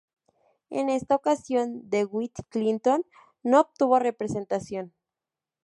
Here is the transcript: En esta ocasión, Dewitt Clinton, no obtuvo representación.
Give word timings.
En 0.71 0.89
esta 0.89 1.13
ocasión, 1.15 1.87
Dewitt 1.91 2.35
Clinton, 2.49 3.05
no 3.43 3.59
obtuvo 3.61 3.99
representación. 3.99 4.95